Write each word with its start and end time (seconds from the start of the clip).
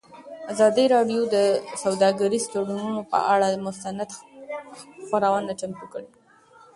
ازادي 0.53 0.85
راډیو 0.95 1.21
د 1.35 1.37
سوداګریز 1.83 2.43
تړونونه 2.53 3.01
پر 3.11 3.21
اړه 3.33 3.49
مستند 3.67 3.99
خپرونه 5.05 5.51
چمتو 5.59 5.85
کړې. 5.93 6.07